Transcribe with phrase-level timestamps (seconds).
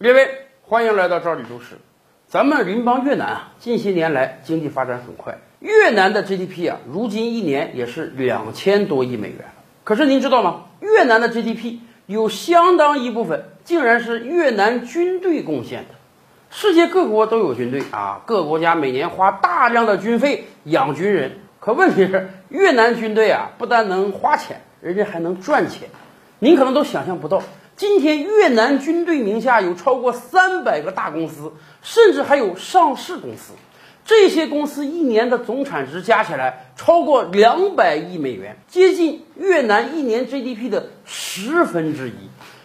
[0.00, 0.28] 列位，
[0.62, 1.76] 欢迎来到赵李都市。
[2.28, 9.38] 咱们邻邦越南啊，近些年来经济发展很快，越南的 GDP 啊，如今一年也是两千多亿美元。
[9.82, 10.66] 可是您知道吗？
[10.78, 15.96] 越南的 GDP 有相当一部分竟然是越南军队贡献的。
[16.48, 21.40] 世界各国都有军队啊，各国家每年花大量的军费养军人。
[21.58, 25.88] 可问题是，越南军队啊，不但能花钱，人家还能赚钱。
[26.38, 27.42] 您可能都想象不到。
[27.78, 33.52] 今天越南军队名下有超过三百个大公司，甚至还有上市公司。
[34.04, 42.14] 这些公司一年的总产值加起来超过两百亿美元，接近越南一年 GDP 的十分之一。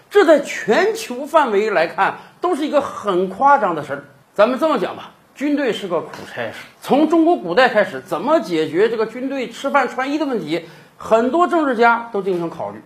[0.10, 4.06] 这在全球范围来看都是一个很夸张的事儿。
[4.34, 6.54] 咱们这么讲吧，军队是个苦差事。
[6.82, 10.66] 从中国古代开始，怎么解决这个军队吃饭穿衣的问题，
[10.98, 12.82] 很多政治家都进行考虑。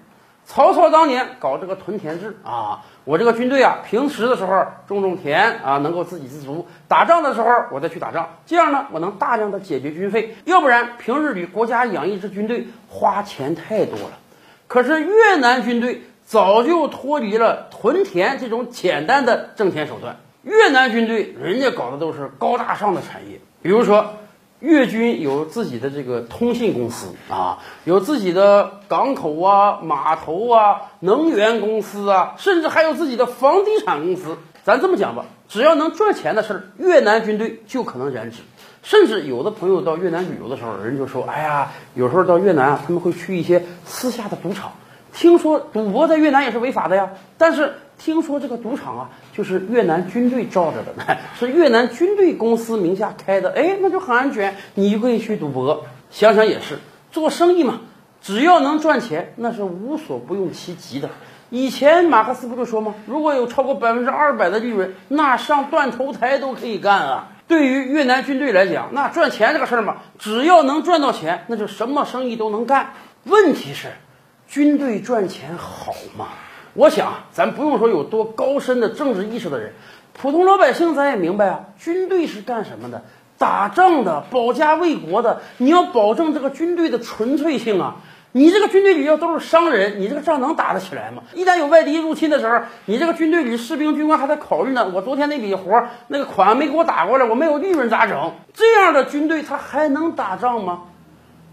[0.49, 10.35] 曹操当年搞这个屯田制啊，我这个军队啊，平时的时候种种田啊，能够自给自足；打仗的时候我再去打仗，这样呢，我能大量的解决军费。
[10.45, 14.17] 要不然平日里国家养一支军队花钱太多了。
[14.67, 24.13] 可是越南军队早就脱离了屯田这种简单的挣钱手段，越南军队人家搞的都是高大上的产业，比如说。
[24.59, 34.37] 越军有自己的这个通信公司啊，有自己的港口啊、码头啊、能源公司啊，甚至还有自己的房地产公司。
[34.63, 38.37] 咱这么讲吧，只要能赚钱的事儿，越南军队就可能染指。
[38.81, 44.71] 甚至有的朋友到越南旅游的时候，人就说：“哎呀，有时候到越南啊，他们会去一些私下的赌场。
[45.13, 55.85] 听说赌博在越南也是违法的呀，但是。”听说这个赌场啊，就是越南军队罩着的， 是越南军队公司名下开的，哎，那就很安全，你就可以去赌博。
[56.09, 56.79] 想想也是，
[57.11, 57.81] 做生意嘛，
[58.21, 61.09] 只要能赚钱，那是无所不用其极的。
[61.49, 62.93] 以前马克思不就说吗？
[63.05, 67.29] 如果有超过百分之二百的利润，那上断头台都可以干啊。
[67.47, 72.91] 对于越南军队来讲，那赚钱这个事儿嘛，只要能赚到钱，那就什么生意都能干。
[73.23, 73.87] 问题是，
[74.47, 76.27] 军队赚钱好吗？
[76.73, 79.73] 我想，咱不用说有多高深的政治意识的人，
[80.13, 81.65] 普通老百姓咱也明白啊。
[81.79, 83.03] 军队是干什么的？
[83.37, 85.41] 打仗的，保家卫国的。
[85.57, 87.97] 你要保证这个军队的纯粹性啊！
[88.31, 91.21] 你这个军队里要都是商人，你这个仗能打得起来吗？
[91.35, 94.91] 一旦有外敌入侵的时候，你这个军队里士兵军官还在考虑呢。
[94.93, 98.33] 我昨天那笔活那个款没给我打过来，我没有利润咋整？
[98.53, 100.81] 这样的军队他还能打仗吗？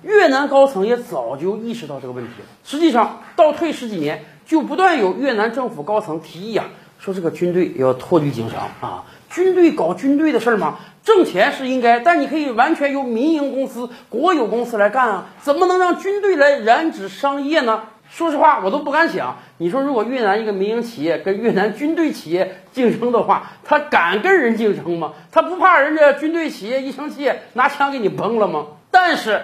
[0.03, 2.47] 越南高层也早就意识到这个问题了。
[2.65, 4.25] 实际上，倒退十几年。
[4.47, 6.66] 就不断有越南政府高层提议啊，
[6.99, 17.84] 说这个军队要脱离经商啊，军队搞军队的事儿嘛，挣钱是应该，但你可以完全由民营公司、国有公司来干啊，怎么能让军队来染指商业呢？
[18.10, 19.38] 说实话，我都不敢想。
[19.56, 25.15] 你说，如果越南一个民营企业跟越南军队企业竞争的话，他敢跟人竞争吗？
[25.32, 28.66] 他不怕人家军队企业一生气拿枪给你崩了吗？
[28.93, 29.43] 但是，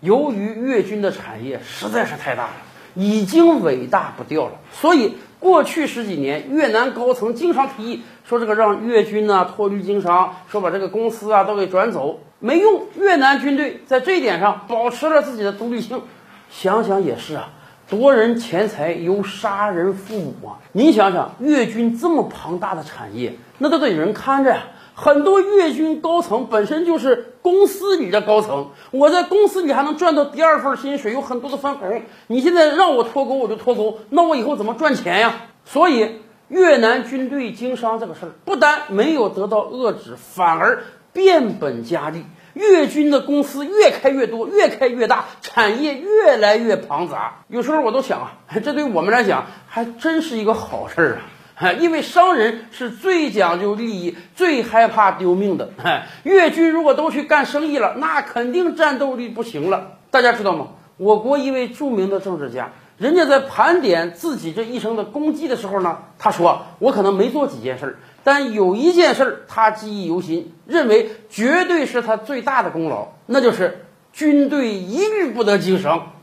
[0.00, 2.52] 由于越军的产业实在是太大了。
[2.94, 12.82] 已经伟大不掉了，所以过去十几年，越南高层经常提议说这个让越军呢脱离经商，说把这个公司啊都给转走，没用。
[12.98, 16.02] 越南军队在这一点上保持了自己的独立性。
[16.50, 17.50] 想想也是啊，
[17.88, 20.58] 夺人钱财犹杀人父母啊！
[20.72, 24.62] 您想想，越军这么庞大的产业，那都得有人看着呀。
[25.00, 32.02] 很多越军高层本身就是公司里的高层，我在公司里还能赚到第二份薪水，有很多的分红。
[32.26, 35.50] 你现在让我脱钩，我就脱钩，那我以后怎么赚钱呀？
[35.64, 36.16] 所以
[36.48, 40.82] 越南军队经商这个事儿，不但没有得到遏制，反而
[41.12, 42.24] 变本加厉。
[42.54, 47.44] 越军的公司越开越多，越开越大，产业越来越庞杂。
[47.46, 48.32] 有时候我都想啊，
[48.64, 51.37] 这对我们来讲还真是一个好事儿啊。
[51.80, 55.70] 因为商人是最讲究利益、最害怕丢命的。
[56.24, 59.98] 越军如果都去干生意了，那肯定战斗力不行了。
[60.10, 60.68] 大家知道吗？
[60.96, 76.14] 我国一位著名的政治家，人家在盘点自己这一生的功绩的时候呢，他说：“我可能没做几件事儿，但有一件事儿他记忆犹新，认为绝对是他最大的功劳，那就是军队一律不得经商。”